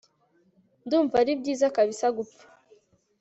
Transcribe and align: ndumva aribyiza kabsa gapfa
ndumva 0.85 1.15
aribyiza 1.21 1.67
kabsa 1.75 2.07
gapfa 2.15 2.45